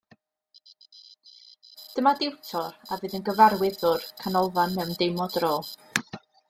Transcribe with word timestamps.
Dyma 1.97 2.15
diwtor 2.21 2.73
a 2.73 2.99
fydd 3.03 3.17
yn 3.19 3.29
gyfarwyddwr 3.31 4.09
canolfan 4.25 4.77
mewn 4.81 5.01
dim 5.03 5.27
o 5.27 5.31
dro 5.37 5.55